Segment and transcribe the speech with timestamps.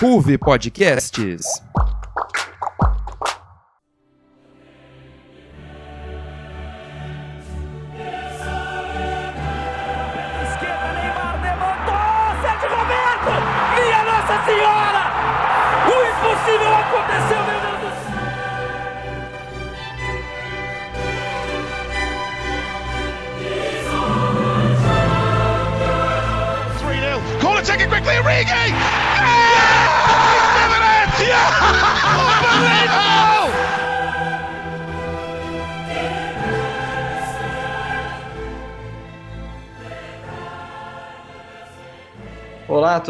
[0.00, 1.60] Ruve Podcasts.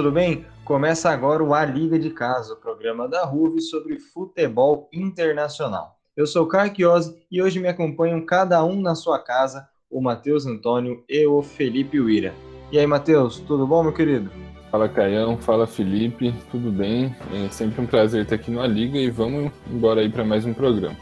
[0.00, 0.46] Tudo bem?
[0.64, 5.98] Começa agora o A Liga de Casa, o programa da RUV sobre futebol internacional.
[6.16, 10.46] Eu sou o Carquiose e hoje me acompanham cada um na sua casa, o Matheus
[10.46, 12.32] Antônio e o Felipe Uira.
[12.72, 14.30] E aí, Matheus, tudo bom, meu querido?
[14.70, 17.14] Fala Caião, fala Felipe, tudo bem?
[17.34, 20.54] É sempre um prazer estar aqui na Liga e vamos embora aí para mais um
[20.54, 20.96] programa.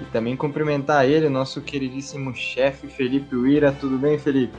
[0.00, 3.72] E também cumprimentar ele, nosso queridíssimo chefe Felipe Uira.
[3.72, 4.56] Tudo bem, Felipe?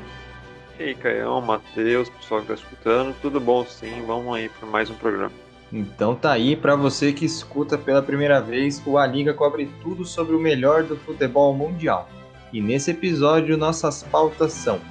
[0.77, 4.03] E aí, Caião, Matheus, pessoal que tá escutando, tudo bom sim?
[4.05, 5.31] Vamos aí para mais um programa.
[5.71, 10.03] Então tá aí para você que escuta pela primeira vez, o A Liga cobre tudo
[10.03, 12.09] sobre o melhor do futebol mundial.
[12.51, 14.81] E nesse episódio nossas pautas são: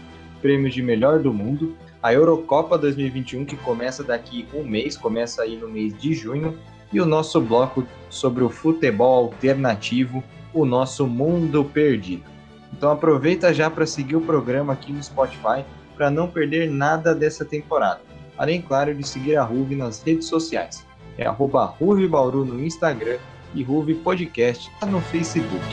[0.40, 5.54] prêmios de melhor do mundo, a Eurocopa 2021 que começa daqui um mês, começa aí
[5.54, 6.58] no mês de junho,
[6.94, 10.24] e o nosso bloco sobre o futebol alternativo,
[10.54, 12.33] o nosso mundo perdido.
[12.76, 17.44] Então aproveita já para seguir o programa aqui no Spotify para não perder nada dessa
[17.44, 18.00] temporada.
[18.36, 20.84] Além, claro, de seguir a Ruve nas redes sociais.
[21.16, 23.18] É arroba Ruve Bauru no Instagram
[23.54, 25.64] e Ruve Podcast no Facebook.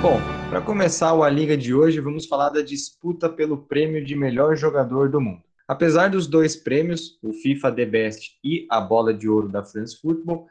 [0.00, 0.20] Bom,
[0.50, 5.08] para começar A Liga de hoje, vamos falar da disputa pelo prêmio de melhor jogador
[5.08, 5.51] do mundo.
[5.66, 9.98] Apesar dos dois prêmios, o FIFA The Best e a Bola de Ouro da France
[10.00, 10.46] Football,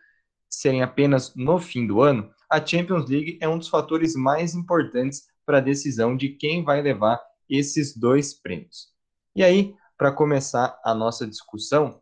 [0.49, 5.23] serem apenas no fim do ano, a Champions League é um dos fatores mais importantes
[5.45, 8.89] para a decisão de quem vai levar esses dois prêmios.
[9.35, 12.01] E aí, para começar a nossa discussão,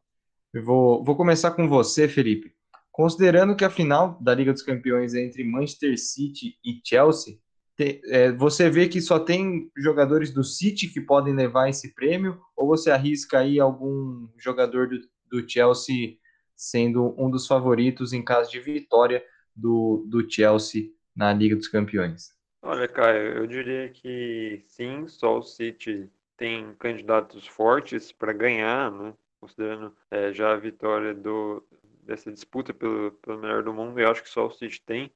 [0.54, 2.54] eu vou, vou começar com você, Felipe.
[2.92, 7.38] Considerando que a final da Liga dos Campeões é entre Manchester City e Chelsea,
[7.80, 12.38] te- é, você vê que só tem jogadores do City que podem levar esse prêmio,
[12.56, 15.00] ou você arrisca aí algum jogador do,
[15.32, 16.18] do Chelsea
[16.58, 19.24] sendo um dos favoritos em caso de vitória
[19.56, 22.34] do, do Chelsea na Liga dos Campeões?
[22.62, 29.14] Olha, Caio, eu diria que sim, só o City tem candidatos fortes para ganhar, né?
[29.40, 31.66] Considerando eh, já a vitória do,
[32.04, 35.12] dessa disputa pelo, pelo melhor do mundo, eu acho que só o City tem,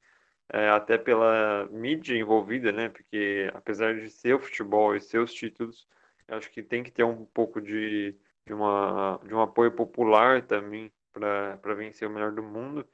[0.54, 2.90] eh, até pela mídia envolvida, né?
[2.90, 5.88] Porque apesar de ser o futebol e ser os títulos,
[6.30, 10.94] acho que tem que ter um pouco de, de, uma, de um apoio popular também
[11.14, 12.88] para vencer o melhor do mundo.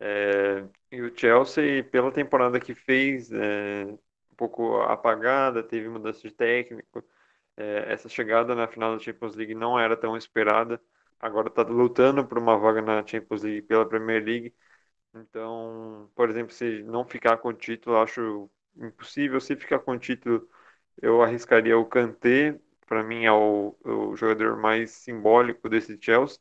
[0.00, 3.84] É, e o Chelsea, pela temporada que fez, é,
[4.32, 7.04] um pouco apagada, teve mudança de técnico.
[7.56, 10.80] é, essa chegada na final da Champions League não era tão esperada.
[11.20, 14.54] Agora está lutando por uma vaga na Champions League pela Premier League.
[15.14, 19.40] Então, por exemplo, se não ficar com o título, acho impossível.
[19.40, 20.48] Se ficar com o título,
[21.02, 22.58] eu arriscaria o Kanté.
[22.86, 26.38] Para mim, é o, o jogador mais simbólico desse Chelsea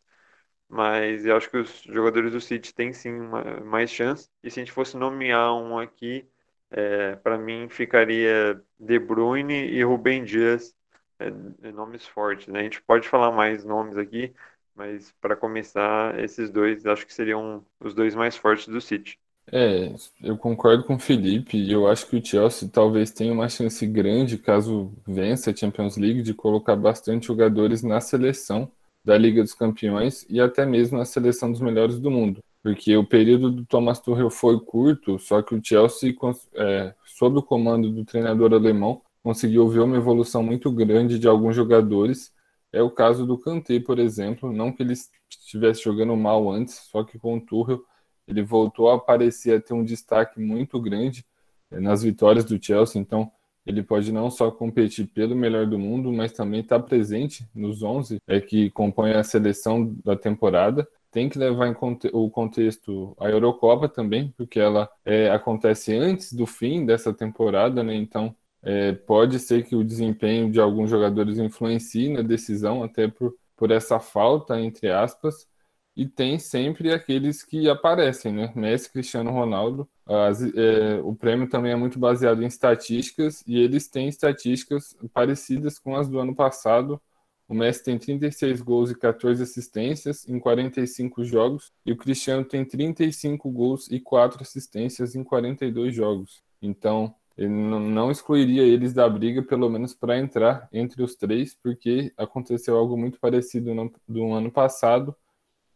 [0.70, 4.30] mas eu acho que os jogadores do City têm sim uma- mais chance.
[4.44, 6.28] E se a gente fosse nomear um aqui,
[6.72, 10.76] é, para mim ficaria De Bruyne e Rubem Dias,
[11.20, 11.28] é,
[11.70, 12.62] é, nomes fortes, né?
[12.62, 14.34] A gente pode falar mais nomes aqui,
[14.80, 19.20] mas para começar, esses dois acho que seriam os dois mais fortes do City.
[19.52, 23.50] É, eu concordo com o Felipe e eu acho que o Chelsea talvez tenha uma
[23.50, 28.72] chance grande, caso vença a Champions League, de colocar bastante jogadores na seleção
[29.04, 32.40] da Liga dos Campeões e até mesmo na seleção dos melhores do mundo.
[32.64, 36.16] Porque o período do Thomas Tuchel foi curto, só que o Chelsea,
[36.54, 41.56] é, sob o comando do treinador alemão, conseguiu ver uma evolução muito grande de alguns
[41.56, 42.32] jogadores.
[42.72, 44.94] É o caso do Kanté, por exemplo, não que ele
[45.30, 47.84] estivesse jogando mal antes, só que com o Tuchel
[48.28, 51.26] ele voltou a aparecer, a ter um destaque muito grande
[51.72, 53.32] eh, nas vitórias do Chelsea, então
[53.66, 58.20] ele pode não só competir pelo melhor do mundo, mas também estar presente nos 11
[58.28, 60.88] é, que compõem a seleção da temporada.
[61.12, 66.34] Tem que levar em conte o contexto a Eurocopa também, porque ela é, acontece antes
[66.34, 67.96] do fim dessa temporada, né?
[67.96, 73.36] Então é, pode ser que o desempenho de alguns jogadores influencie na decisão, até por,
[73.56, 75.48] por essa falta, entre aspas,
[75.96, 78.54] e tem sempre aqueles que aparecem, né?
[78.56, 83.90] Messi, Cristiano Ronaldo, As, é, o prêmio também é muito baseado em estatísticas e eles
[83.90, 87.02] têm estatísticas parecidas com as do ano passado.
[87.50, 92.64] O Messi tem 36 gols e 14 assistências em 45 jogos e o Cristiano tem
[92.64, 96.42] 35 gols e 4 assistências em 42 jogos.
[96.62, 102.14] Então, ele não excluiria eles da briga, pelo menos para entrar entre os três, porque
[102.18, 105.16] aconteceu algo muito parecido no, do ano passado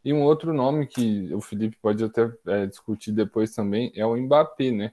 [0.04, 4.18] e um outro nome que o Felipe pode até é, discutir depois também é o
[4.18, 4.92] Mbappé, né?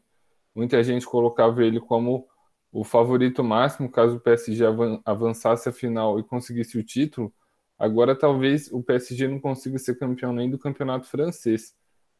[0.54, 2.28] Muita gente colocava ele como
[2.70, 4.64] o favorito máximo caso o PSG
[5.04, 7.34] avançasse a final e conseguisse o título.
[7.76, 11.74] Agora talvez o PSG não consiga ser campeão nem do campeonato francês.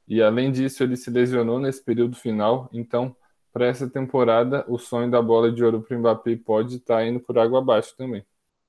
[0.08, 3.14] E além disso, ele se lesionou nesse período final, então
[3.52, 7.06] para essa temporada o sonho da bola de ouro para o Mbappé pode estar tá
[7.06, 8.25] indo por água abaixo também.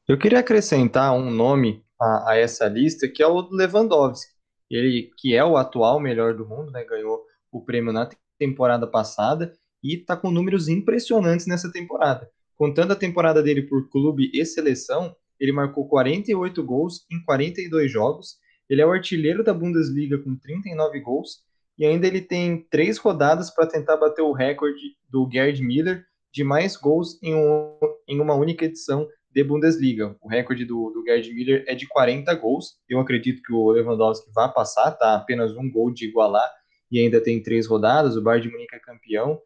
[0.08, 4.32] Eu queria acrescentar um nome a, a, essa lista, que é o Lewandowski.
[4.70, 9.54] Ele, que é o atual melhor do mundo, né, ganhou o prêmio na temporada passada
[9.84, 12.30] e está com números impressionantes nessa temporada.
[12.56, 18.38] Contando a temporada dele por clube e seleção, ele marcou 48 gols em 42 jogos.
[18.70, 21.44] Ele é o artilheiro da Bundesliga com 39 gols
[21.82, 26.44] e ainda ele tem três rodadas para tentar bater o recorde do Gerd Miller de
[26.44, 27.76] mais gols em, um,
[28.08, 30.16] em uma única edição de Bundesliga.
[30.22, 32.76] O recorde do, do Gerd Miller é de 40 gols.
[32.88, 36.48] Eu acredito que o Lewandowski vai passar, tá apenas um gol de igualar
[36.92, 38.16] e ainda tem três rodadas.
[38.16, 39.42] O Bayern de Munique é campeão.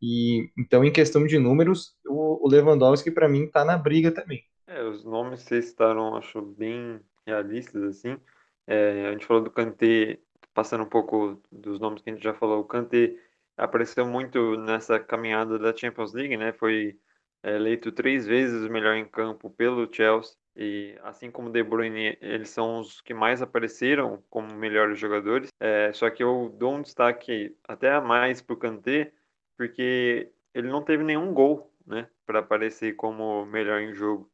[0.00, 4.42] E então, em questão de números, o, o Lewandowski para mim está na briga também.
[4.66, 8.16] É, os nomes vocês estavam, acho, bem realistas assim.
[8.66, 10.18] É, a gente falou do Kanté,
[10.56, 12.60] passando um pouco dos nomes que a gente já falou.
[12.62, 13.14] O Kanté
[13.56, 16.52] apareceu muito nessa caminhada da Champions League, né?
[16.54, 16.98] Foi
[17.42, 22.16] é eleito três vezes o melhor em campo pelo Chelsea e assim como De Bruyne,
[22.20, 25.50] eles são os que mais apareceram como melhores jogadores.
[25.60, 29.12] É, só que eu dou um destaque até a mais para o Kanté,
[29.56, 34.30] porque ele não teve nenhum gol, né, para aparecer como melhor em jogo.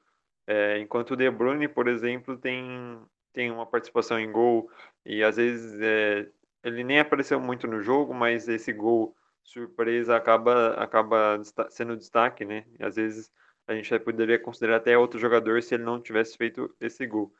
[0.47, 2.99] É, enquanto o De Bruyne, por exemplo, tem
[3.32, 4.70] tem uma participação em gol
[5.05, 6.29] e às vezes é,
[6.62, 11.40] ele nem apareceu muito no jogo, mas esse gol surpresa acaba, acaba
[11.70, 12.64] sendo destaque, né?
[12.79, 13.31] E às vezes
[13.67, 17.32] a gente poderia considerar até outro jogador se ele não tivesse feito esse gol.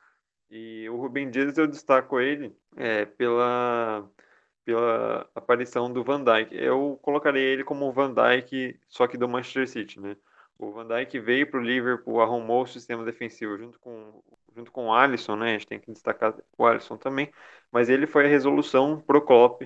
[0.51, 4.09] E o Rubem Dias eu destaco ele é, pela,
[4.65, 6.55] pela aparição do Van Dijk.
[6.55, 10.17] Eu colocaria ele como o Van Dijk, só que do Manchester City, né?
[10.59, 14.23] O Van Dijk veio para o Liverpool, arrumou o sistema defensivo junto com,
[14.55, 15.51] junto com o Alisson, né?
[15.51, 17.33] A gente tem que destacar o Alisson também.
[17.71, 19.63] Mas ele foi a resolução pro Klopp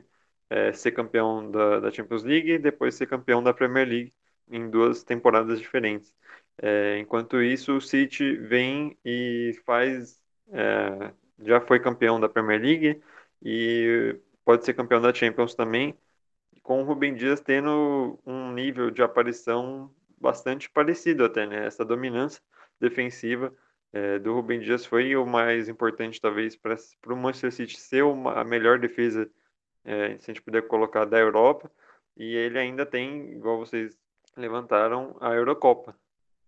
[0.51, 4.15] é, ser campeão da, da, Champions League e depois ser campeão da Premier League
[4.49, 6.15] em duas temporadas diferentes.
[6.59, 10.21] É, enquanto isso, o City vem e faz.
[10.53, 11.13] É,
[11.43, 13.03] já foi campeão da Premier League
[13.43, 15.99] e pode ser campeão da Champions também,
[16.63, 21.67] com o Rubem Dias tendo um nível de aparição bastante parecido até, né?
[21.67, 22.43] Essa dominância
[22.81, 23.53] defensiva
[23.97, 26.77] é, do Rubem Dias foi o mais importante, talvez, para
[27.07, 29.31] o Manchester City ser uma, a melhor defesa
[29.85, 31.71] é, se a gente puder colocar, da Europa,
[32.15, 33.97] e ele ainda tem, igual vocês
[34.37, 35.97] levantaram, a Eurocopa.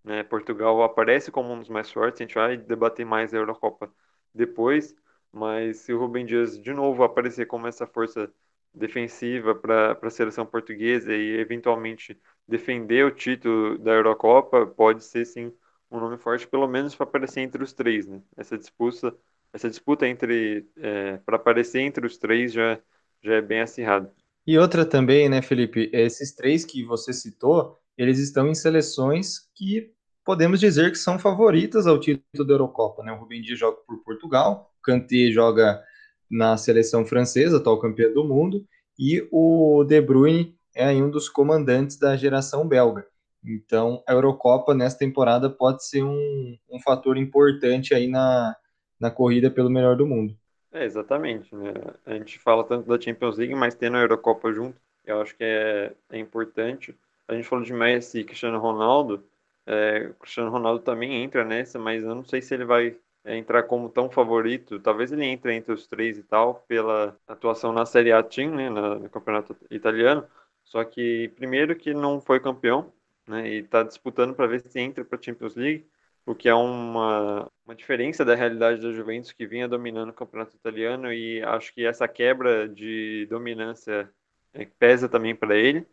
[0.05, 0.23] Né?
[0.25, 3.91] Portugal aparece como um dos mais fortes, a gente vai debater mais a Eurocopa
[4.35, 4.95] depois,
[5.33, 8.31] mas se o Rubem Dias de novo aparecer como essa força
[8.75, 15.53] defensiva para a seleção portuguesa e eventualmente defender o título da Eurocopa, pode ser sim
[15.91, 18.07] um nome forte, pelo menos para aparecer entre os três.
[18.07, 18.21] Né?
[18.37, 19.15] Essa disputa,
[19.53, 22.79] essa disputa entre é, para aparecer entre os três já
[23.23, 24.11] já é bem acirrado.
[24.47, 25.91] E outra também, né, Felipe?
[25.93, 29.93] Esses três que você citou, eles estão em seleções que
[30.25, 33.13] podemos dizer que são favoritas ao título da Eurocopa, né?
[33.13, 35.83] O Rubem Dias joga por Portugal, o Kanté joga
[36.31, 38.65] na seleção francesa, atual campeã do mundo,
[38.99, 43.07] e o De Bruyne é um dos comandantes da geração belga.
[43.45, 48.57] Então, a Eurocopa nessa temporada pode ser um, um fator importante aí na,
[48.99, 50.37] na corrida pelo melhor do mundo.
[50.73, 51.73] É, exatamente, né?
[52.05, 55.45] A gente fala tanto da Champions League, mas tendo a Eurocopa junto, eu acho que
[55.45, 56.95] é, é importante.
[57.27, 59.25] A gente falou de Messi e Cristiano Ronaldo,
[59.67, 63.65] é, Cristiano Ronaldo também entra nessa, mas eu não sei se ele vai é, entrar
[63.65, 64.81] como tão favorito.
[64.81, 68.71] Talvez ele entre entre os três e tal, pela atuação na Série A Team, né,
[68.71, 70.25] no campeonato italiano.
[70.65, 72.91] Só que, primeiro, que não foi campeão,
[73.29, 75.87] né, e está disputando para ver se entra para a Champions League
[76.27, 80.55] o que é uma, uma diferença da realidade da Juventus que vinha dominando o campeonato
[80.57, 84.11] italiano e acho que essa quebra de dominância
[84.53, 85.87] é, pesa também para ele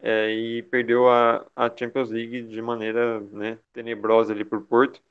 [0.00, 5.02] é, e perdeu a, a Champions League de maneira né, tenebrosa ali por Porto,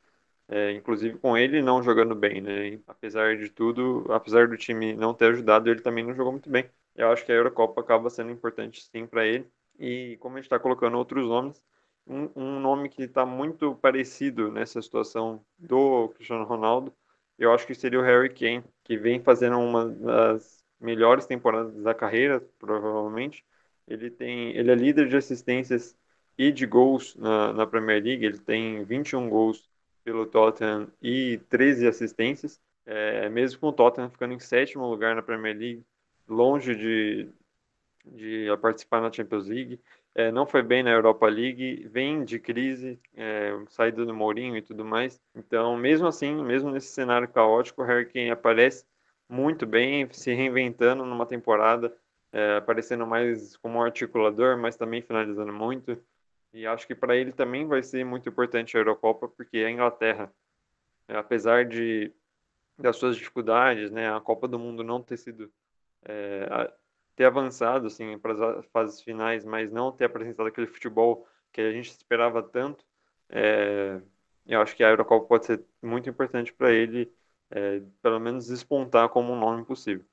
[0.47, 2.79] é, inclusive com ele não jogando bem, né?
[2.87, 6.69] apesar de tudo, apesar do time não ter ajudado, ele também não jogou muito bem.
[6.95, 9.49] eu acho que a Eurocopa acaba sendo importante sim para ele.
[9.79, 11.61] E como a gente está colocando outros nomes,
[12.05, 16.93] um, um nome que está muito parecido nessa situação do Cristiano Ronaldo,
[17.37, 21.93] eu acho que seria o Harry Kane, que vem fazendo uma das melhores temporadas da
[21.93, 23.45] carreira, provavelmente.
[23.87, 25.95] Ele tem, ele é líder de assistências
[26.37, 28.25] e de gols na, na Premier League.
[28.25, 29.69] Ele tem 21 gols
[30.03, 32.59] pelo Tottenham e 13 assistências.
[32.85, 35.85] É, mesmo com o Tottenham ficando em sétimo lugar na Premier League,
[36.27, 37.29] longe de,
[38.13, 39.79] de participar na Champions League.
[40.15, 44.61] É, não foi bem na Europa League, vem de crise, é, saída do Mourinho e
[44.61, 45.21] tudo mais.
[45.35, 48.85] Então, mesmo assim, mesmo nesse cenário caótico, o Harry Kane aparece
[49.29, 51.95] muito bem, se reinventando numa temporada,
[52.31, 56.01] é, aparecendo mais como articulador, mas também finalizando muito.
[56.53, 60.33] E acho que para ele também vai ser muito importante a Eurocopa, porque a Inglaterra,
[61.07, 62.11] é, apesar de
[62.77, 65.51] das suas dificuldades, né, a Copa do Mundo não ter sido
[66.05, 66.71] é,
[67.17, 71.71] ter avançado assim para as fases finais, mas não ter apresentado aquele futebol que a
[71.71, 72.85] gente esperava tanto,
[73.29, 73.99] é,
[74.45, 77.11] eu acho que a Eurocopa pode ser muito importante para ele,
[77.49, 80.05] é, pelo menos despontar como um nome possível.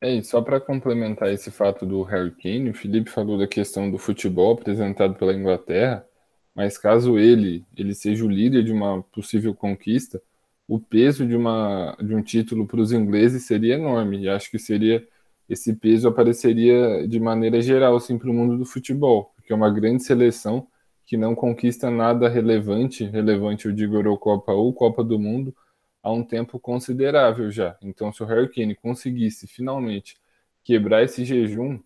[0.00, 3.88] É, e só para complementar esse fato do Harry Kane, o Felipe falou da questão
[3.88, 6.04] do futebol apresentado pela Inglaterra,
[6.52, 10.20] mas caso ele ele seja o líder de uma possível conquista,
[10.66, 14.58] o peso de, uma, de um título para os ingleses seria enorme, e acho que
[14.58, 15.06] seria
[15.48, 19.70] esse peso apareceria de maneira geral assim, para o mundo do futebol, porque é uma
[19.70, 20.66] grande seleção
[21.06, 25.54] que não conquista nada relevante, relevante eu digo Eurocopa ou Copa do Mundo,
[26.02, 27.76] há um tempo considerável já.
[27.82, 30.16] Então, se o Harry Kane conseguisse finalmente
[30.62, 31.78] quebrar esse jejum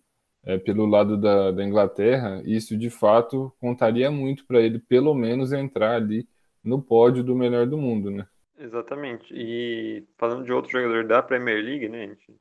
[0.45, 5.51] é, pelo lado da, da Inglaterra, isso de fato contaria muito para ele, pelo menos,
[5.51, 6.27] entrar ali
[6.63, 8.25] no pódio do melhor do mundo, né?
[8.57, 9.33] Exatamente.
[9.33, 12.35] E falando de outro jogador da Premier League, né, a gente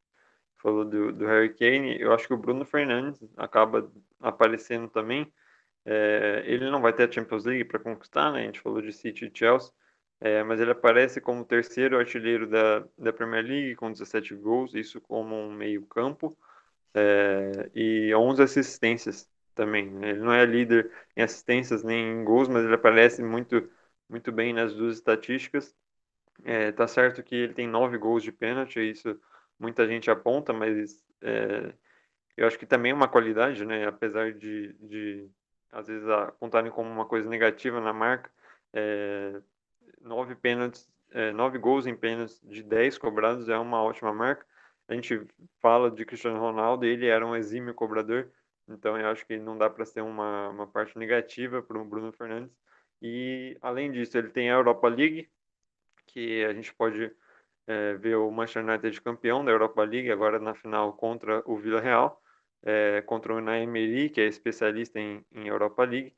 [0.59, 5.33] falou do, do Harry Kane, eu acho que o Bruno Fernandes acaba aparecendo também.
[5.85, 8.43] É, ele não vai ter a Champions League para conquistar, né?
[8.43, 9.73] A gente falou de City e Chelsea,
[10.21, 15.01] é, mas ele aparece como terceiro artilheiro da, da Premier League com 17 gols, isso
[15.01, 16.37] como um meio-campo,
[16.95, 19.91] é, e 11 assistências também.
[19.91, 20.11] Né?
[20.11, 23.71] Ele não é líder em assistências nem em gols, mas ele aparece muito,
[24.09, 25.75] muito bem nas duas estatísticas.
[26.45, 29.19] É, tá certo que ele tem nove gols de pênalti, isso
[29.59, 31.73] muita gente aponta, mas é,
[32.37, 33.87] eu acho que também é uma qualidade, né?
[33.87, 35.29] Apesar de, de
[35.73, 38.31] às vezes apontarem como uma coisa negativa na marca,
[38.73, 39.41] é,
[40.01, 44.47] nove pênaltis, é, nove gols em pênaltis de dez cobrados é uma ótima marca.
[44.87, 45.21] A gente
[45.61, 48.31] fala de Cristiano Ronaldo, ele era um exímio cobrador,
[48.67, 52.13] então eu acho que não dá para ser uma, uma parte negativa para o Bruno
[52.13, 52.57] Fernandes.
[53.03, 55.29] E além disso, ele tem a Europa League,
[56.07, 57.13] que a gente pode
[57.69, 62.23] é, ver o Manchester United campeão da Europa League, agora na final contra o Villarreal,
[62.65, 66.15] é, contra o Unai Emery, que é especialista em, em Europa League,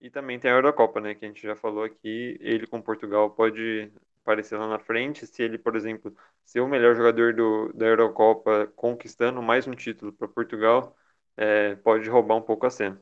[0.00, 3.30] e também tem a Eurocopa, né, que a gente já falou aqui, ele com Portugal
[3.30, 3.92] pode
[4.22, 8.68] aparecer lá na frente, se ele, por exemplo, ser o melhor jogador do, da Eurocopa,
[8.76, 10.96] conquistando mais um título para Portugal,
[11.36, 13.00] é, pode roubar um pouco a cena.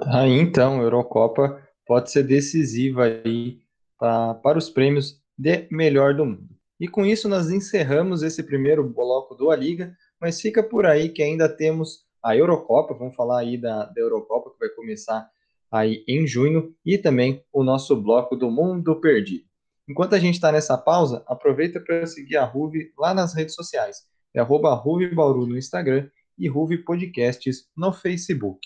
[0.00, 3.60] Aí então, a Eurocopa pode ser decisiva aí
[3.98, 6.48] pra, para os prêmios de melhor do mundo.
[6.82, 11.10] E com isso nós encerramos esse primeiro bloco do A Liga, mas fica por aí
[11.10, 15.30] que ainda temos a Eurocopa, vamos falar aí da, da Eurocopa que vai começar
[15.70, 19.44] aí em junho e também o nosso bloco do Mundo Perdido.
[19.88, 23.98] Enquanto a gente está nessa pausa, aproveita para seguir a Ruve lá nas redes sociais.
[24.34, 28.58] É arroba Ruve Bauru no Instagram e Ruve Podcasts no Facebook.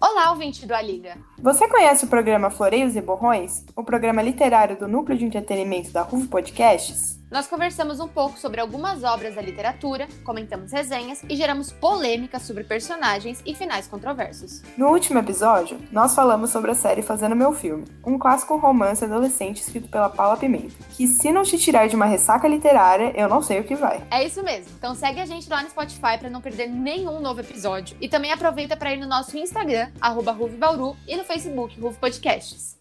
[0.00, 1.18] Olá, ouvinte do A Liga.
[1.42, 3.66] Você conhece o programa Floreios e Borrões?
[3.76, 7.17] O programa literário do Núcleo de Entretenimento da RUV Podcasts?
[7.30, 12.64] Nós conversamos um pouco sobre algumas obras da literatura, comentamos resenhas e geramos polêmicas sobre
[12.64, 14.62] personagens e finais controversos.
[14.78, 19.60] No último episódio, nós falamos sobre a série Fazendo Meu Filme, um clássico romance adolescente
[19.60, 23.42] escrito pela Paula Pimenta, que se não te tirar de uma ressaca literária, eu não
[23.42, 24.02] sei o que vai.
[24.10, 24.72] É isso mesmo.
[24.78, 28.32] Então segue a gente lá no Spotify para não perder nenhum novo episódio e também
[28.32, 32.77] aproveita para ir no nosso Instagram @ruvebauru e no Facebook Ruve Podcasts.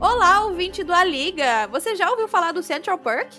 [0.00, 1.66] Olá, ouvinte do A Liga!
[1.68, 3.34] Você já ouviu falar do Central Perk?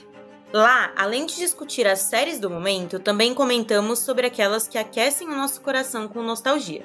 [0.52, 5.36] Lá, além de discutir as séries do momento, também comentamos sobre aquelas que aquecem o
[5.36, 6.84] nosso coração com nostalgia.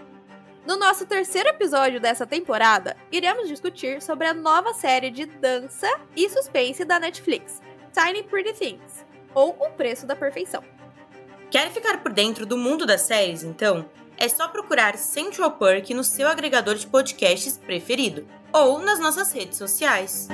[0.66, 6.28] No nosso terceiro episódio dessa temporada, iremos discutir sobre a nova série de dança e
[6.28, 7.62] suspense da Netflix,
[7.94, 10.62] Tiny Pretty Things, ou O Preço da Perfeição.
[11.50, 13.86] Quer ficar por dentro do mundo das séries, então?
[14.22, 19.58] É só procurar Central Perk no seu agregador de podcasts preferido ou nas nossas redes
[19.58, 20.28] sociais.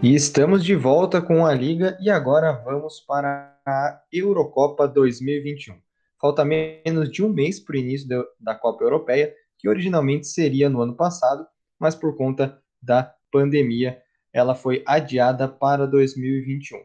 [0.00, 5.74] E estamos de volta com a Liga e agora vamos para a Eurocopa 2021.
[6.20, 8.06] Falta menos de um mês para o início
[8.38, 11.44] da Copa Europeia, que originalmente seria no ano passado,
[11.80, 14.00] mas por conta da pandemia,
[14.32, 16.78] ela foi adiada para 2021.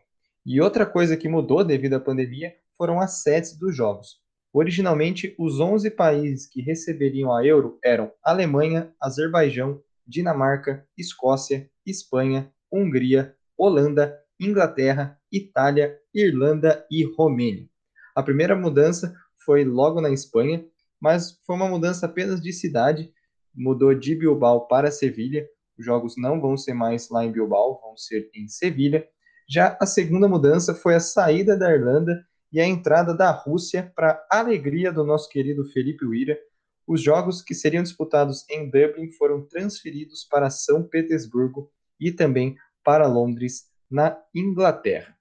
[0.44, 4.21] E outra coisa que mudou devido à pandemia foram as sedes dos jogos.
[4.54, 13.34] Originalmente, os 11 países que receberiam a Euro eram Alemanha, Azerbaijão, Dinamarca, Escócia, Espanha, Hungria,
[13.58, 17.70] Holanda, Inglaterra, Itália, Irlanda e Romênia.
[18.14, 19.16] A primeira mudança
[19.46, 20.66] foi logo na Espanha,
[21.00, 23.12] mas foi uma mudança apenas de cidade,
[23.56, 25.48] mudou de Bilbao para Sevilha.
[25.78, 29.08] Os jogos não vão ser mais lá em Bilbao, vão ser em Sevilha.
[29.50, 34.26] Já a segunda mudança foi a saída da Irlanda e a entrada da Rússia para
[34.30, 36.38] alegria do nosso querido Felipe Uira.
[36.86, 43.08] Os jogos que seriam disputados em Dublin foram transferidos para São Petersburgo e também para
[43.08, 45.16] Londres, na Inglaterra.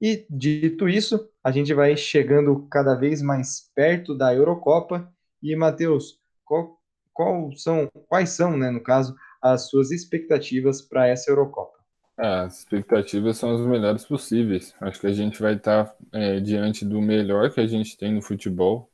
[0.00, 5.12] E dito isso, a gente vai chegando cada vez mais perto da Eurocopa.
[5.42, 6.78] E Matheus, qual,
[7.12, 11.83] qual são, quais são, né, no caso, as suas expectativas para essa Eurocopa?
[12.16, 14.74] Ah, as expectativas são as melhores possíveis.
[14.80, 18.22] Acho que a gente vai estar é, diante do melhor que a gente tem no
[18.22, 18.88] futebol,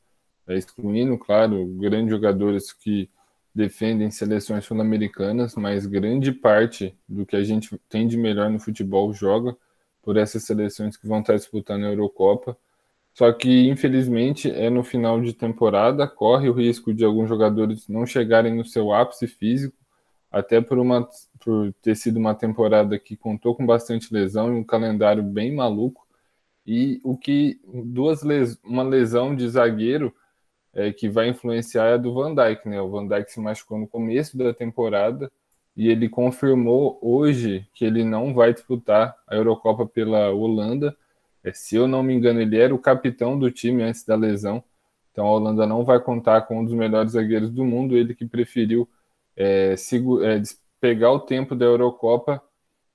[0.46, 3.10] é, excluindo, claro, grandes jogadores que
[3.54, 9.12] defendem seleções sul-americanas, mas grande parte do que a gente tem de melhor no futebol
[9.12, 9.56] joga
[10.02, 12.56] por essas seleções que vão estar disputando a Eurocopa.
[13.14, 18.06] Só que, infelizmente, é no final de temporada, corre o risco de alguns jogadores não
[18.06, 19.76] chegarem no seu ápice físico
[20.30, 21.08] até por, uma,
[21.40, 26.06] por ter sido uma temporada que contou com bastante lesão e um calendário bem maluco.
[26.66, 30.14] E o que duas les, uma lesão de zagueiro
[30.72, 32.80] é, que vai influenciar é a do Van Dijk, né?
[32.80, 35.30] O Van Dijk se machucou no começo da temporada
[35.76, 40.96] e ele confirmou hoje que ele não vai disputar a Eurocopa pela Holanda.
[41.42, 44.62] É, se eu não me engano, ele era o capitão do time antes da lesão.
[45.10, 48.26] Então a Holanda não vai contar com um dos melhores zagueiros do mundo, ele que
[48.26, 48.88] preferiu
[49.36, 50.42] é, é,
[50.80, 52.42] pegar o tempo da Eurocopa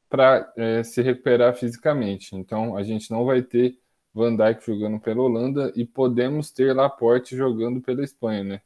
[0.10, 2.36] para é, se recuperar fisicamente.
[2.36, 3.78] Então a gente não vai ter
[4.14, 8.62] Van Dijk jogando pela Holanda e podemos ter Laporte jogando pela Espanha, né?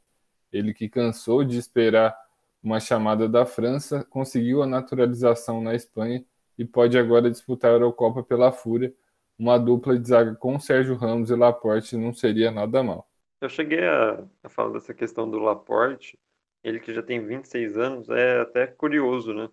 [0.52, 2.16] Ele que cansou de esperar
[2.62, 6.24] uma chamada da França, conseguiu a naturalização na Espanha
[6.58, 8.92] e pode agora disputar a Eurocopa pela Fúria.
[9.38, 13.08] Uma dupla de zaga com Sérgio Ramos e Laporte não seria nada mal.
[13.40, 16.18] Eu cheguei a, a falar dessa questão do Laporte
[16.62, 19.48] ele que já tem 26 anos, é até curioso, né?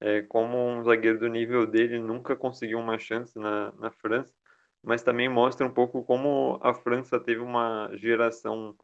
[0.00, 4.34] É, como um zagueiro do nível dele nunca conseguiu uma chance na, na França,
[4.82, 8.76] mas também mostra um pouco como a França teve uma geração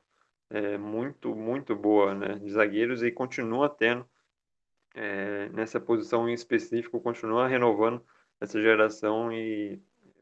[0.51, 4.09] é, muito, muito boa né, de zagueiros e continua tendo
[4.95, 8.05] é, nessa posição em específico, continua renovando
[8.41, 9.81] essa geração e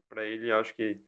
[0.09, 0.99] para ele acho que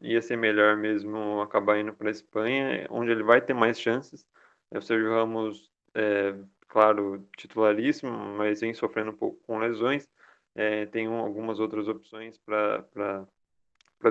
[0.00, 4.26] ia ser melhor mesmo acabar indo para a Espanha, onde ele vai ter mais chances.
[4.70, 6.34] O Sérgio Ramos é,
[6.68, 10.06] claro, titularíssimo, mas vem sofrendo um pouco com lesões.
[10.54, 13.26] É, tem um, algumas outras opções para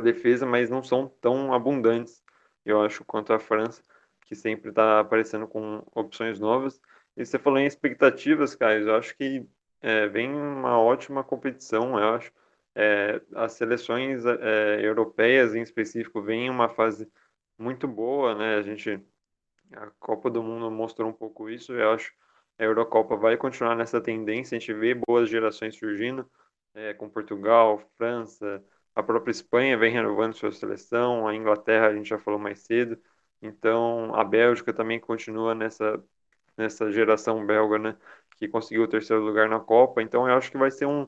[0.03, 2.23] defesa, mas não são tão abundantes,
[2.65, 3.83] eu acho, quanto a França,
[4.25, 6.81] que sempre está aparecendo com opções novas.
[7.15, 9.47] E você falou em expectativas, Caio, eu acho que
[9.81, 12.31] é, vem uma ótima competição, eu acho.
[12.73, 17.07] É, as seleções é, europeias, em específico, vêm em uma fase
[17.57, 18.55] muito boa, né?
[18.55, 18.99] A gente
[19.73, 21.73] a Copa do Mundo mostrou um pouco isso.
[21.73, 22.13] Eu acho
[22.57, 24.55] a Eurocopa vai continuar nessa tendência.
[24.55, 26.29] A gente vê boas gerações surgindo,
[26.73, 28.63] é, com Portugal, França,
[28.95, 32.97] a própria Espanha vem renovando sua seleção, a Inglaterra a gente já falou mais cedo.
[33.41, 36.01] Então a Bélgica também continua nessa,
[36.57, 37.97] nessa geração belga, né?
[38.37, 40.01] Que conseguiu o terceiro lugar na Copa.
[40.01, 41.05] Então eu acho que vai ser um,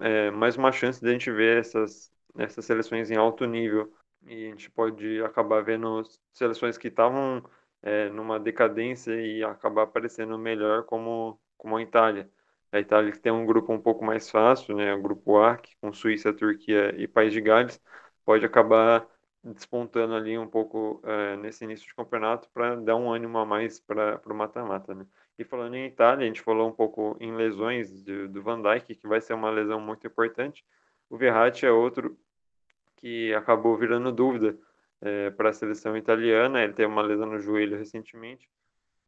[0.00, 3.92] é, mais uma chance de a gente ver essas, essas seleções em alto nível.
[4.26, 6.02] E a gente pode acabar vendo
[6.32, 7.42] seleções que estavam
[7.84, 12.30] é, numa decadência e acabar aparecendo melhor como, como a Itália.
[12.72, 15.92] A Itália que tem um grupo um pouco mais fácil, né, o grupo A, com
[15.92, 17.80] Suíça, Turquia e País de Gales,
[18.24, 19.06] pode acabar
[19.44, 23.78] despontando ali um pouco é, nesse início de campeonato para dar um ânimo a mais
[23.78, 25.06] para o mata-mata, né?
[25.38, 28.94] E falando em Itália, a gente falou um pouco em lesões de, do Van Dijk,
[28.94, 30.64] que vai ser uma lesão muito importante.
[31.10, 32.16] O Verratti é outro
[32.96, 34.56] que acabou virando dúvida
[35.04, 36.62] é, para a seleção italiana.
[36.64, 38.48] Ele teve uma lesão no joelho recentemente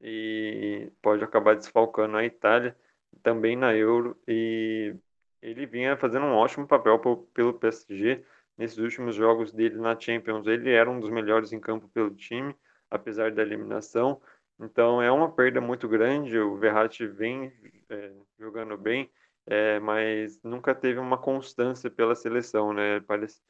[0.01, 2.77] e pode acabar desfalcando a Itália
[3.23, 4.17] também na Euro.
[4.29, 4.95] E
[5.43, 6.99] ele vinha fazendo um ótimo papel
[7.35, 8.25] pelo PSG
[8.57, 10.47] nesses últimos jogos dele na Champions.
[10.47, 12.55] Ele era um dos melhores em campo pelo time,
[12.91, 14.21] apesar da eliminação.
[14.59, 16.39] Então é uma perda muito grande.
[16.39, 17.53] O Verratti vem
[17.89, 19.11] é, jogando bem,
[19.47, 23.01] é, mas nunca teve uma constância pela seleção, né?
[23.01, 23.41] Parece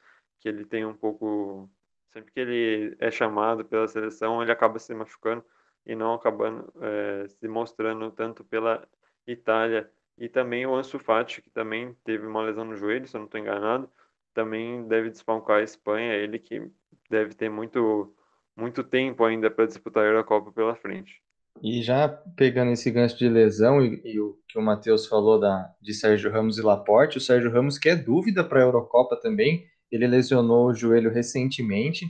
[0.40, 1.70] que ele tem um pouco.
[2.16, 5.44] Sempre que ele é chamado pela seleção, ele acaba se machucando
[5.84, 8.88] e não acabando é, se mostrando tanto pela
[9.26, 9.90] Itália.
[10.16, 13.26] E também o Ansu Fati, que também teve uma lesão no joelho, se eu não
[13.26, 13.86] estou enganado,
[14.32, 16.70] também deve desfalcar a Espanha, ele que
[17.10, 18.14] deve ter muito,
[18.56, 21.20] muito tempo ainda para disputar a Eurocopa pela frente.
[21.62, 25.70] E já pegando esse gancho de lesão e, e o que o Matheus falou da,
[25.82, 29.66] de Sérgio Ramos e Laporte, o Sérgio Ramos que é dúvida para a Eurocopa também,
[29.90, 32.06] ele lesionou o joelho recentemente,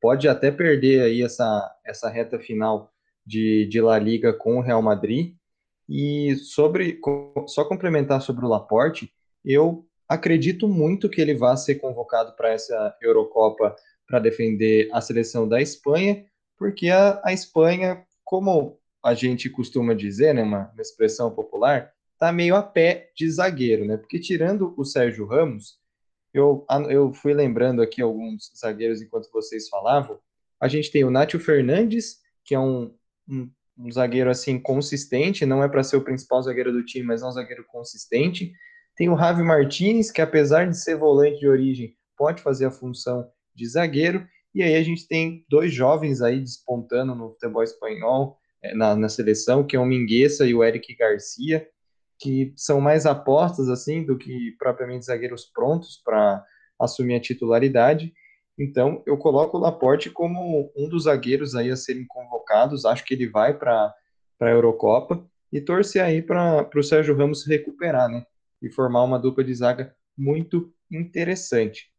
[0.00, 2.90] pode até perder aí essa, essa reta final
[3.24, 5.34] de, de La Liga com o Real Madrid.
[5.88, 7.00] E sobre
[7.46, 9.12] só complementar sobre o Laporte,
[9.44, 13.74] eu acredito muito que ele vá ser convocado para essa Eurocopa
[14.06, 16.24] para defender a seleção da Espanha,
[16.58, 22.30] porque a, a Espanha, como a gente costuma dizer, né, uma, uma expressão popular, tá
[22.32, 23.96] meio a pé de zagueiro, né?
[23.96, 25.79] Porque tirando o Sérgio Ramos,
[26.32, 30.18] eu, eu fui lembrando aqui alguns zagueiros enquanto vocês falavam.
[30.60, 32.94] A gente tem o Nátio Fernandes, que é um,
[33.28, 37.22] um, um zagueiro assim consistente, não é para ser o principal zagueiro do time, mas
[37.22, 38.52] é um zagueiro consistente.
[38.96, 43.26] Tem o Javi Martinez, que apesar de ser volante de origem, pode fazer a função
[43.54, 44.26] de zagueiro.
[44.54, 49.08] E aí a gente tem dois jovens aí despontando no futebol espanhol, é, na, na
[49.08, 51.66] seleção, que é o Mingueza e o Eric Garcia,
[52.20, 56.44] que são mais apostas assim do que propriamente zagueiros prontos para
[56.78, 58.12] assumir a titularidade.
[58.58, 62.84] Então, eu coloco o Laporte como um dos zagueiros aí a serem convocados.
[62.84, 63.94] Acho que ele vai para
[64.38, 68.24] a Eurocopa e torcer aí para o Sérgio Ramos recuperar, né?
[68.60, 71.90] E formar uma dupla de zaga muito interessante.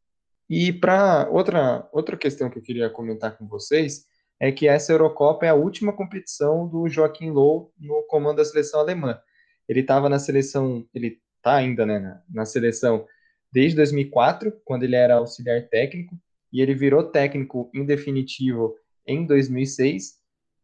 [0.48, 4.06] E para outra, outra questão que eu queria comentar com vocês
[4.40, 8.80] é que essa Eurocopa é a última competição do Joaquim Low no comando da seleção
[8.80, 9.20] alemã.
[9.68, 13.06] Ele estava na seleção, ele está ainda né, na, na seleção
[13.52, 16.16] desde 2004, quando ele era auxiliar técnico,
[16.52, 20.20] e ele virou técnico em definitivo em 2006.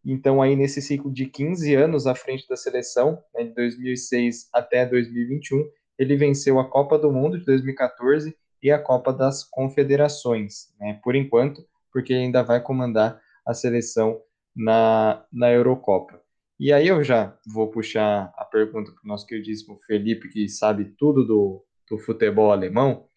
[0.06, 4.86] Então, aí nesse ciclo de 15 anos à frente da seleção, né, de 2006 até
[4.86, 11.00] 2021, ele venceu a Copa do Mundo de 2014 e a Copa das Confederações, né,
[11.04, 14.22] por enquanto, porque ainda vai comandar a seleção
[14.56, 16.22] na, na Eurocopa.
[16.60, 20.86] E aí eu já vou puxar a pergunta para o nosso queridíssimo Felipe, que sabe
[20.98, 23.08] tudo do, do futebol alemão.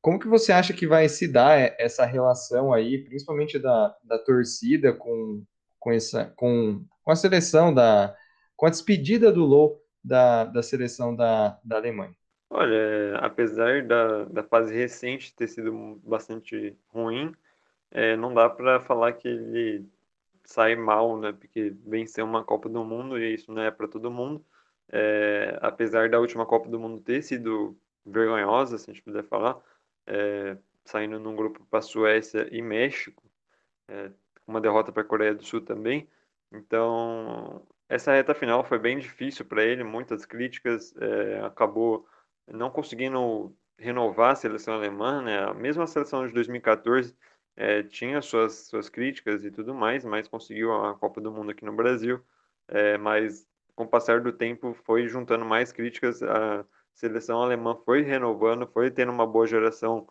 [0.00, 4.94] Como que você acha que vai se dar essa relação aí, principalmente da, da torcida
[4.94, 5.44] com,
[5.78, 8.16] com, essa, com, com a seleção, da,
[8.56, 12.16] com a despedida do Low da, da seleção da, da Alemanha?
[12.48, 17.34] Olha, apesar da, da fase recente ter sido bastante ruim,
[17.90, 19.86] é, não dá para falar que ele
[20.50, 21.32] sai mal, né?
[21.32, 24.44] Porque venceu uma Copa do Mundo e isso não é para todo mundo.
[24.92, 29.56] É, apesar da última Copa do Mundo ter sido vergonhosa, se a gente puder falar,
[30.06, 33.22] é, saindo num grupo para Suécia e México,
[33.88, 34.10] é,
[34.46, 36.08] uma derrota para a Coreia do Sul também.
[36.50, 42.08] Então, essa reta final foi bem difícil para ele, muitas críticas, é, acabou
[42.48, 45.44] não conseguindo renovar a seleção alemã, né?
[45.44, 47.16] A mesma seleção de 2014
[47.60, 51.62] é, tinha suas, suas críticas e tudo mais, mas conseguiu a Copa do Mundo aqui
[51.62, 52.18] no Brasil.
[52.66, 53.46] É, mas
[53.76, 58.90] com o passar do tempo foi juntando mais críticas, a seleção alemã foi renovando, foi
[58.90, 60.08] tendo uma boa geração,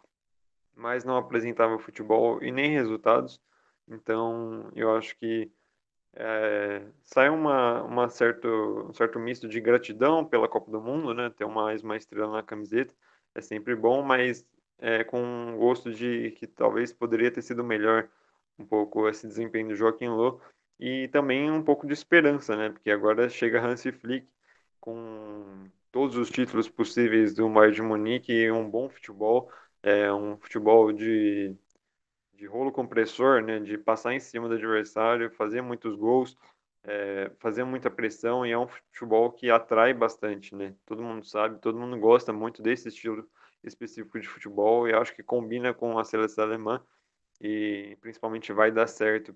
[0.76, 3.42] mas não apresentava futebol e nem resultados.
[3.88, 5.52] Então eu acho que
[6.14, 8.48] é, sai uma, uma certo,
[8.90, 11.32] um certo misto de gratidão pela Copa do Mundo, né?
[11.32, 12.94] Ter mais uma estrela na camiseta
[13.34, 14.46] é sempre bom, mas
[14.82, 18.10] é, com gosto de que talvez poderia ter sido melhor
[18.58, 20.42] um pouco esse desempenho do Joaquim Loh
[20.80, 22.70] e também um pouco de esperança, né?
[22.70, 24.28] Porque agora chega Hansi Flick
[24.80, 29.52] com todos os títulos possíveis do Bayern de Munique um bom futebol,
[29.84, 31.56] é um futebol de,
[32.34, 33.60] de rolo compressor, né?
[33.60, 36.38] De passar em cima do adversário, fazer muitos gols,
[36.84, 40.74] é, fazer muita pressão e é um futebol que atrai bastante, né?
[40.86, 43.28] Todo mundo sabe, todo mundo gosta muito desse estilo
[43.64, 46.82] específico de futebol e acho que combina com a seleção alemã
[47.42, 49.36] e principalmente vai dar certo.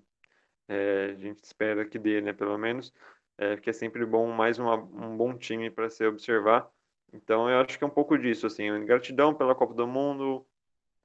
[0.68, 2.92] É, a gente espera que dê, né, pelo menos,
[3.36, 6.70] é, que é sempre bom, mais uma, um bom time para se observar.
[7.12, 10.46] Então eu acho que é um pouco disso, assim, gratidão pela Copa do Mundo,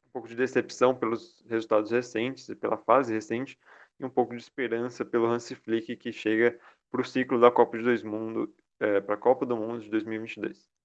[0.08, 3.60] um pouco de decepção pelos resultados recentes e pela fase recente,
[4.00, 7.78] e um pouco de esperança pelo Hansi Flick que chega para o ciclo da Copa
[7.78, 10.79] de Dois Mundo, é, para a Copa do Mundo de 2022.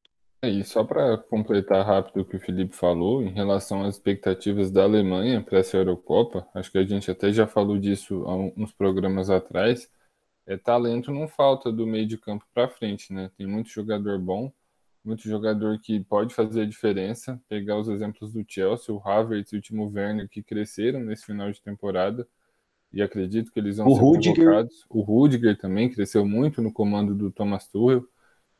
[0.44, 4.70] É, e só para completar rápido o que o Felipe falou, em relação às expectativas
[4.70, 8.72] da Alemanha para essa Eurocopa, acho que a gente até já falou disso há uns
[8.72, 9.90] programas atrás,
[10.46, 13.30] é talento não falta do meio de campo para frente, né?
[13.38, 14.52] Tem muito jogador bom,
[15.04, 17.40] muito jogador que pode fazer a diferença.
[17.48, 21.50] Pegar os exemplos do Chelsea, o Havertz e o Timo Werner que cresceram nesse final
[21.50, 22.28] de temporada
[22.92, 24.34] e acredito que eles vão O ser Rudiger.
[24.36, 24.86] convocados.
[24.90, 28.06] O Rudiger também cresceu muito no comando do Thomas Tuchel.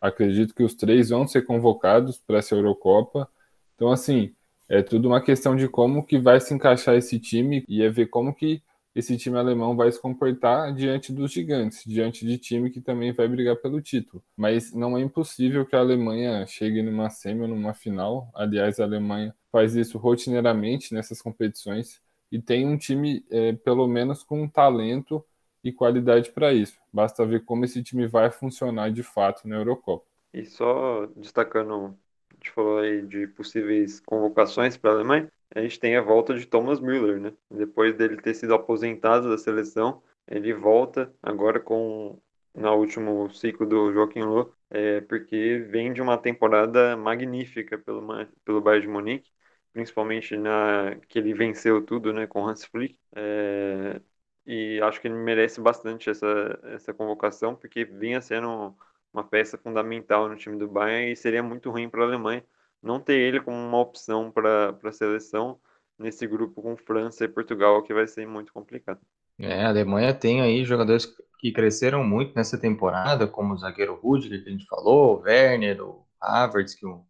[0.05, 3.27] Acredito que os três vão ser convocados para essa Eurocopa.
[3.75, 4.35] Então, assim,
[4.69, 8.09] é tudo uma questão de como que vai se encaixar esse time e é ver
[8.09, 8.63] como que
[8.95, 13.27] esse time alemão vai se comportar diante dos gigantes, diante de time que também vai
[13.27, 14.23] brigar pelo título.
[14.37, 18.29] Mas não é impossível que a Alemanha chegue numa semi ou numa final.
[18.35, 21.99] Aliás, a Alemanha faz isso rotineiramente nessas competições
[22.31, 25.25] e tem um time, é, pelo menos, com talento
[25.65, 26.79] e qualidade para isso.
[26.93, 30.05] Basta ver como esse time vai funcionar de fato na Eurocopa.
[30.33, 31.97] E só destacando,
[32.31, 36.35] a gente falou aí de possíveis convocações para a Alemanha, a gente tem a volta
[36.35, 37.33] de Thomas Müller, né?
[37.51, 42.19] Depois dele ter sido aposentado da seleção, ele volta agora com
[42.55, 48.07] no último ciclo do Joaquim Low, é, porque vem de uma temporada magnífica pelo,
[48.45, 49.31] pelo Bayern de Munique,
[49.73, 52.99] principalmente na que ele venceu tudo, né, com Hans Flick.
[53.15, 54.01] É,
[54.47, 58.75] e acho que ele merece bastante essa, essa convocação, porque vinha sendo
[59.13, 62.45] uma peça fundamental no time do Bayern e seria muito ruim para a Alemanha
[62.83, 65.59] não ter ele como uma opção para a seleção
[65.99, 69.01] nesse grupo com França e Portugal, que vai ser muito complicado.
[69.39, 71.07] É, a Alemanha tem aí jogadores
[71.39, 75.83] que cresceram muito nessa temporada, como o zagueiro Rudiger, que a gente falou, o Werner,
[75.83, 77.05] o Havertz, que o,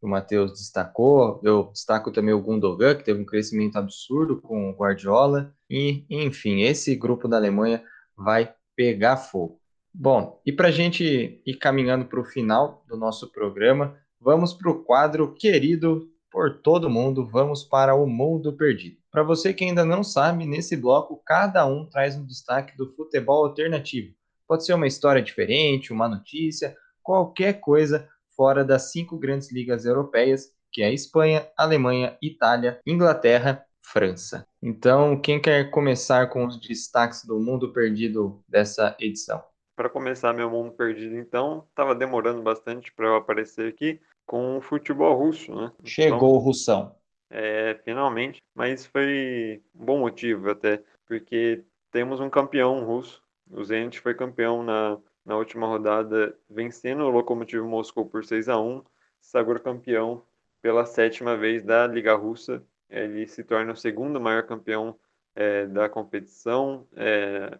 [0.00, 1.40] o Matheus destacou.
[1.42, 5.54] Eu destaco também o Gundogan, que teve um crescimento absurdo com o Guardiola.
[5.68, 7.82] E, enfim, esse grupo da Alemanha
[8.16, 9.60] vai pegar fogo.
[9.92, 14.70] Bom, e para a gente ir caminhando para o final do nosso programa, vamos para
[14.70, 18.96] o quadro querido por todo mundo, vamos para o mundo perdido.
[19.10, 23.44] Para você que ainda não sabe, nesse bloco cada um traz um destaque do futebol
[23.44, 24.14] alternativo.
[24.46, 28.08] Pode ser uma história diferente, uma notícia, qualquer coisa
[28.40, 34.46] fora das cinco grandes ligas europeias, que é a Espanha, Alemanha, Itália, Inglaterra, França.
[34.62, 39.44] Então, quem quer começar com os destaques do mundo perdido dessa edição?
[39.76, 44.62] Para começar meu mundo perdido, então, estava demorando bastante para eu aparecer aqui com o
[44.62, 45.70] futebol russo, né?
[45.84, 46.96] Chegou o Russão.
[47.28, 53.22] É, finalmente, mas foi um bom motivo até, porque temos um campeão russo.
[53.50, 58.58] O Zenit foi campeão na, na última rodada, vencendo o Lokomotiv Moscou por 6 a
[58.60, 58.82] 1
[59.20, 60.24] sagrou campeão
[60.62, 62.64] pela sétima vez da Liga Russa.
[62.88, 64.98] Ele se torna o segundo maior campeão
[65.34, 67.58] é, da competição, é,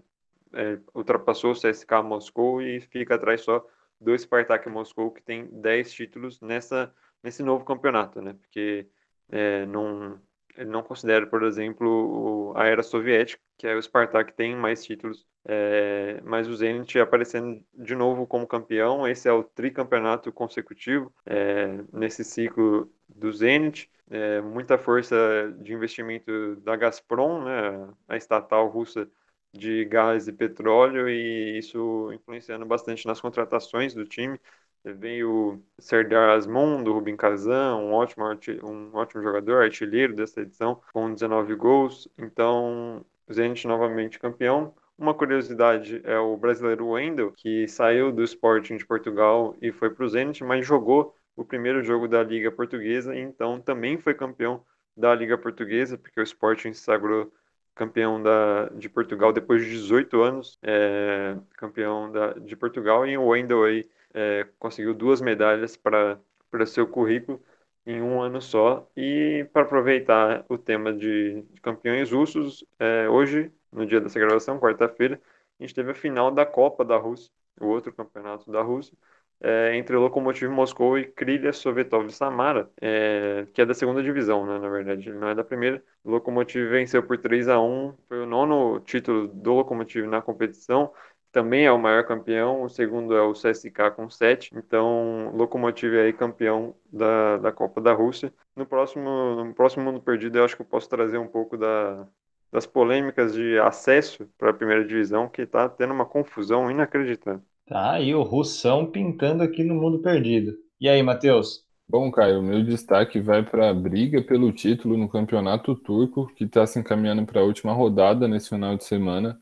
[0.52, 3.64] é, ultrapassou o CSKA Moscou e fica atrás só
[4.00, 6.92] do Spartak Moscou, que tem 10 títulos nessa,
[7.22, 8.34] nesse novo campeonato, né?
[8.34, 8.88] Porque
[9.28, 10.20] é, não,
[10.66, 15.26] não considera, por exemplo, a era soviética, que é o Spartak que tem mais títulos,
[15.44, 21.78] é, mas o Zenit aparecendo de novo como campeão, esse é o tricampeonato consecutivo é,
[21.92, 25.16] nesse ciclo do Zenit, é, muita força
[25.60, 29.08] de investimento da Gazprom, né, a estatal russa
[29.52, 34.38] de gás e petróleo, e isso influenciando bastante nas contratações do time.
[34.84, 38.24] Veio Serdar Azmoun, do Rubin Kazan, um ótimo,
[38.64, 42.08] um ótimo jogador, artilheiro dessa edição, com 19 gols.
[42.18, 44.74] Então, Zenit novamente campeão.
[44.98, 50.04] Uma curiosidade é o brasileiro Wendel, que saiu do Sporting de Portugal e foi para
[50.04, 54.62] o Zenit, mas jogou o primeiro jogo da Liga Portuguesa, então também foi campeão
[54.96, 57.32] da Liga Portuguesa, porque o Sporting se sagrou
[57.74, 63.28] campeão da, de Portugal depois de 18 anos, é, campeão da, de Portugal, e o
[63.28, 66.18] Wendel aí é, conseguiu duas medalhas para
[66.66, 67.42] seu currículo
[67.86, 68.88] em um ano só.
[68.96, 74.58] E para aproveitar o tema de, de campeões russos, é, hoje, no dia dessa gravação,
[74.58, 75.20] quarta-feira,
[75.58, 78.96] a gente teve a final da Copa da Rússia, o outro campeonato da Rússia,
[79.40, 84.58] é, entre Lokomotiv Moscou e Krylia Sovetov Samara, é, que é da segunda divisão, né,
[84.58, 85.82] na verdade, ele não é da primeira.
[86.04, 90.92] O Lokomotiv venceu por 3 a 1 foi o nono título do Lokomotiv na competição,
[91.32, 96.06] também é o maior campeão, o segundo é o CSKA com 7, então Lokomotiv é
[96.06, 98.32] aí campeão da, da Copa da Rússia.
[98.56, 102.06] No próximo, no próximo Mundo Perdido eu acho que eu posso trazer um pouco da,
[102.52, 107.42] das polêmicas de acesso para a primeira divisão, que está tendo uma confusão inacreditável.
[107.66, 110.52] Tá aí o Russão pintando aqui no mundo perdido.
[110.80, 111.64] E aí, Matheus?
[111.88, 116.44] Bom, Caio, o meu destaque vai para a briga pelo título no Campeonato Turco, que
[116.44, 119.40] está se encaminhando para a última rodada nesse final de semana.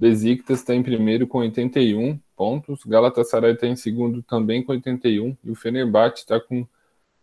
[0.00, 5.50] Besiktas está em primeiro com 81 pontos, Galatasaray está em segundo também com 81 e
[5.50, 6.66] o Fenerbahçe está com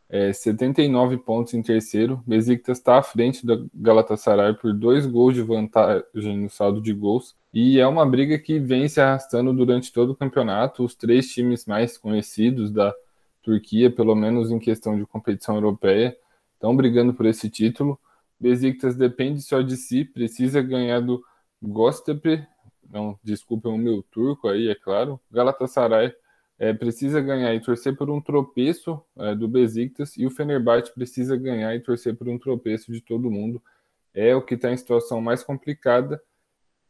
[0.07, 2.23] é, 79 pontos em terceiro.
[2.27, 7.35] Besiktas está à frente do Galatasaray por dois gols de vantagem no saldo de gols
[7.51, 10.83] e é uma briga que vem se arrastando durante todo o campeonato.
[10.83, 12.93] Os três times mais conhecidos da
[13.41, 16.15] Turquia, pelo menos em questão de competição europeia,
[16.53, 17.99] estão brigando por esse título.
[18.39, 21.23] Besiktas depende só de si, precisa ganhar do
[21.59, 22.45] Göztepe,
[22.89, 25.19] não, desculpem o meu turco aí, é claro.
[25.31, 26.13] Galatasaray
[26.59, 31.35] é, precisa ganhar e torcer por um tropeço é, do Besiktas e o Fenerbahçe precisa
[31.37, 33.61] ganhar e torcer por um tropeço de todo mundo.
[34.13, 36.21] É o que está em situação mais complicada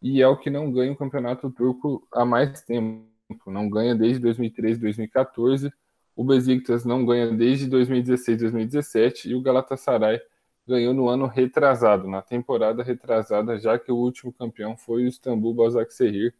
[0.01, 3.05] e é o que não ganha o campeonato turco há mais tempo.
[3.45, 5.73] Não ganha desde 2013, 2014.
[6.15, 10.21] O Besiktas não ganha desde 2016, 2017 e o Galatasaray
[10.67, 15.53] ganhou no ano retrasado, na temporada retrasada, já que o último campeão foi o Istambul
[15.53, 16.33] Basaksehir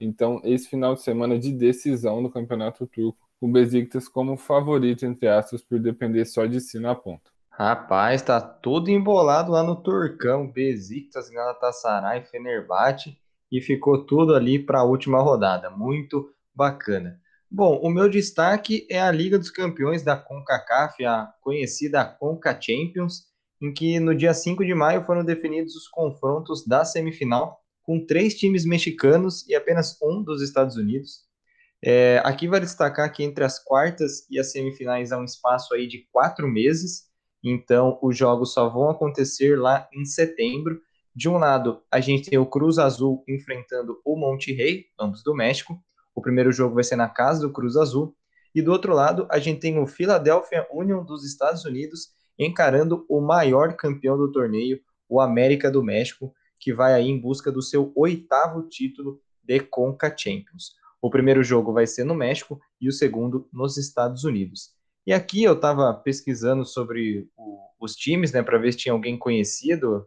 [0.00, 5.28] então, esse final de semana de decisão no Campeonato Turco, o Besiktas como favorito, entre
[5.28, 7.30] aspas, por depender só de si na ponta.
[7.50, 13.16] Rapaz, tá tudo embolado lá no Turcão, Besiktas, Galatasaray, Fenerbahçe,
[13.50, 15.70] e ficou tudo ali para a última rodada.
[15.70, 17.20] Muito bacana.
[17.48, 23.26] Bom, o meu destaque é a Liga dos Campeões da CONCACAF, a conhecida CONCA Champions,
[23.64, 28.34] em que no dia 5 de maio foram definidos os confrontos da semifinal com três
[28.34, 31.22] times mexicanos e apenas um dos Estados Unidos.
[31.82, 35.86] É, aqui vale destacar que entre as quartas e as semifinais há um espaço aí
[35.86, 37.04] de quatro meses,
[37.42, 40.78] então os jogos só vão acontecer lá em setembro.
[41.16, 45.34] De um lado, a gente tem o Cruz Azul enfrentando o Monte Rey, ambos do
[45.34, 45.78] México.
[46.14, 48.14] O primeiro jogo vai ser na casa do Cruz Azul.
[48.54, 53.20] E do outro lado, a gente tem o Philadelphia Union dos Estados Unidos encarando o
[53.20, 57.92] maior campeão do torneio, o América do México que vai aí em busca do seu
[57.94, 60.74] oitavo título de Conca Champions.
[61.00, 64.70] O primeiro jogo vai ser no México e o segundo nos Estados Unidos.
[65.06, 69.18] E aqui eu estava pesquisando sobre o, os times, né, para ver se tinha alguém
[69.18, 70.06] conhecido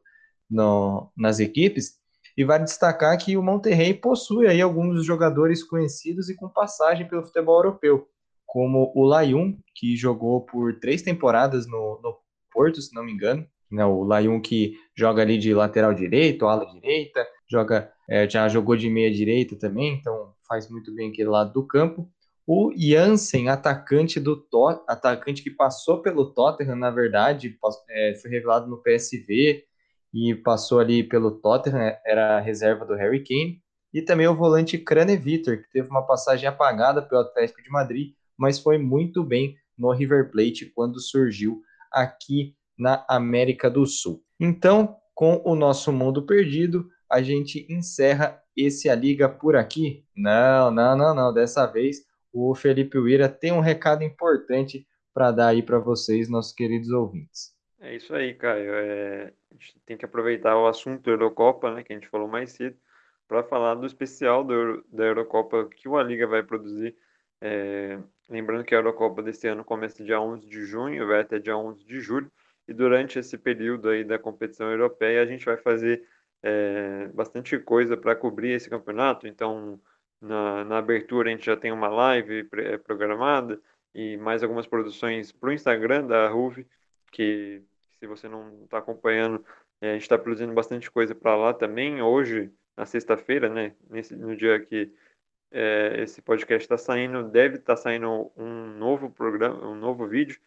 [0.50, 2.00] no, nas equipes.
[2.36, 7.24] E vale destacar que o Monterrey possui aí alguns jogadores conhecidos e com passagem pelo
[7.24, 8.10] futebol europeu,
[8.48, 12.18] como o Layun, que jogou por três temporadas no, no
[12.52, 13.86] Porto, se não me engano, né?
[13.86, 18.90] O Layun que joga ali de lateral direito, ala direita, joga, é, já jogou de
[18.90, 22.10] meia direita também, então faz muito bem aquele lado do campo.
[22.46, 27.58] O Jansen, atacante do Tot atacante que passou pelo Tottenham, na verdade,
[27.90, 29.66] é, foi revelado no PSV
[30.14, 32.00] e passou ali pelo Tottenham, né?
[32.06, 33.62] era a reserva do Harry Kane.
[33.94, 38.60] E também o volante Vitor, que teve uma passagem apagada pelo Atlético de Madrid, mas
[38.60, 44.24] foi muito bem no River Plate quando surgiu aqui na América do Sul.
[44.40, 50.06] Então, com o nosso mundo perdido, a gente encerra esse A Liga por aqui.
[50.16, 51.34] Não, não, não, não.
[51.34, 56.54] Dessa vez o Felipe Uira tem um recado importante para dar aí para vocês, nossos
[56.54, 57.56] queridos ouvintes.
[57.80, 58.74] É isso aí, Caio.
[58.74, 62.52] É, a gente tem que aproveitar o assunto Eurocopa, né, que a gente falou mais
[62.52, 62.76] cedo,
[63.28, 66.96] para falar do especial do da Eurocopa que o A Liga vai produzir.
[67.42, 71.58] É, lembrando que a Eurocopa desse ano começa dia 11 de junho, vai até dia
[71.58, 72.32] 11 de julho.
[72.68, 76.04] E durante esse período aí da competição europeia, a gente vai fazer
[76.44, 79.28] é, bastante coisa para cobrir esse campeonato.
[79.28, 79.80] Então,
[80.22, 83.60] na, na, abertura, a gente já tem uma live é, programada
[83.94, 86.68] e mais algumas produções para o Instagram da RUV,
[87.12, 87.64] que
[88.00, 89.44] se você não está acompanhando,
[89.82, 92.02] é, a gente está produzindo bastante coisa para lá também.
[92.02, 93.76] Hoje, na sexta-feira, né,
[94.12, 94.94] no dia que
[95.52, 100.40] é, esse podcast está saindo, deve estar tá saindo um novo programa, um novo vídeo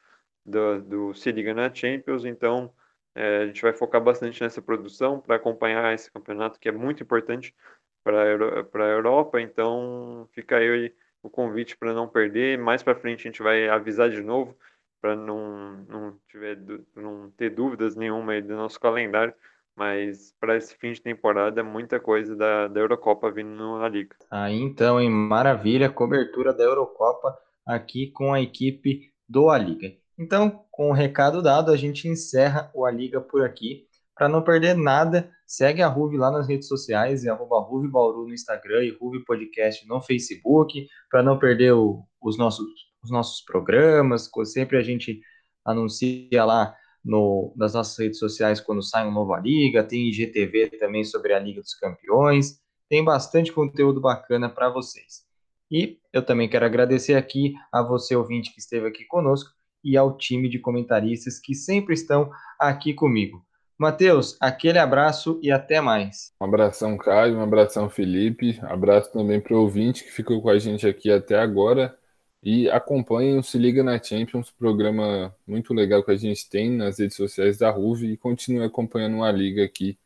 [0.44, 2.72] do, do Se Liga na Champions, então
[3.14, 7.02] é, a gente vai focar bastante nessa produção para acompanhar esse campeonato que é muito
[7.02, 7.54] importante
[8.02, 12.58] para a Europa, então fica aí o convite para não perder.
[12.58, 14.56] Mais para frente a gente vai avisar de novo
[15.00, 16.58] para não, não, tiver,
[16.94, 19.34] não ter dúvidas nenhuma aí do nosso calendário,
[19.80, 24.14] mas para esse fim de temporada, muita coisa da, da Eurocopa vindo na Liga.
[24.30, 29.90] Aí então, em maravilha, cobertura da Eurocopa aqui com a equipe do A Liga.
[30.18, 33.86] Então, com o recado dado, a gente encerra o A Liga por aqui.
[34.14, 38.84] Para não perder nada, segue a Ruve lá nas redes sociais, é arroba no Instagram
[38.84, 42.66] e Ruve Podcast no Facebook, para não perder o, os, nossos,
[43.02, 45.22] os nossos programas, sempre a gente
[45.64, 50.70] anuncia lá no, nas nossas redes sociais quando sai um novo A Liga, tem IGTV
[50.78, 55.24] também sobre a Liga dos Campeões, tem bastante conteúdo bacana para vocês.
[55.70, 59.50] E eu também quero agradecer aqui a você, ouvinte, que esteve aqui conosco,
[59.82, 63.44] e ao time de comentaristas que sempre estão aqui comigo.
[63.78, 66.34] Matheus, aquele abraço e até mais.
[66.38, 68.60] Um abração, Caio, um abração, Felipe.
[68.62, 71.96] Abraço também para o ouvinte que ficou com a gente aqui até agora.
[72.42, 76.98] E acompanhem o Se Liga na Champions, programa muito legal que a gente tem nas
[76.98, 79.98] redes sociais da RUV e continue acompanhando a liga aqui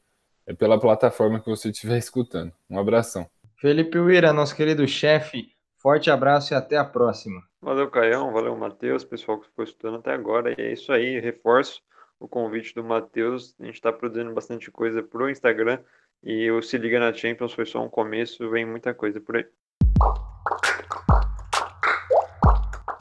[0.46, 2.52] é pela plataforma que você estiver escutando.
[2.68, 3.26] Um abração.
[3.56, 5.54] Felipe Uira, nosso querido chefe,
[5.84, 7.42] Forte abraço e até a próxima.
[7.60, 8.32] Valeu, Caião.
[8.32, 9.04] Valeu, Matheus.
[9.04, 10.50] Pessoal que ficou estudando até agora.
[10.52, 11.20] E é isso aí.
[11.20, 11.82] Reforço
[12.18, 13.54] o convite do Matheus.
[13.60, 15.78] A gente está produzindo bastante coisa pro Instagram.
[16.22, 18.48] E o Se Liga na Champions foi só um começo.
[18.48, 19.44] Vem muita coisa por aí.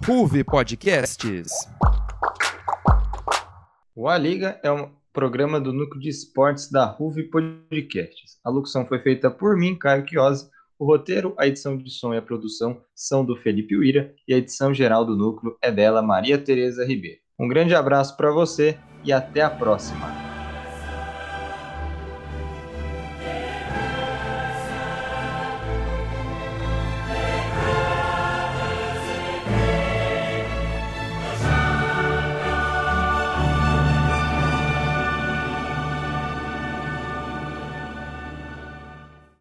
[0.05, 1.49] Ruve Podcasts.
[3.95, 8.37] O A Liga é um programa do núcleo de esportes da RUV Podcasts.
[8.43, 10.49] A locução foi feita por mim, Caio Chiosi.
[10.77, 14.37] O roteiro, a edição de som e a produção são do Felipe Uira e a
[14.37, 17.19] edição geral do núcleo é dela, Maria Tereza Ribeiro.
[17.39, 20.22] Um grande abraço para você e até a próxima.